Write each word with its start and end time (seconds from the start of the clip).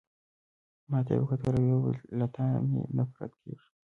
ما 0.89 0.99
ته 1.05 1.11
يې 1.15 1.19
وکتل 1.21 1.53
او 1.57 1.61
ويې 1.63 1.75
ویل: 1.81 1.99
له 2.19 2.25
تا 2.35 2.45
مي 2.69 2.81
نفرت 2.97 3.31
کیږي. 3.41 3.67